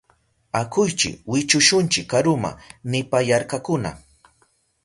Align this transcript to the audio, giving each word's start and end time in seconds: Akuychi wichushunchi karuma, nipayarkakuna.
Akuychi 0.59 1.09
wichushunchi 1.31 2.01
karuma, 2.11 2.51
nipayarkakuna. 2.89 3.89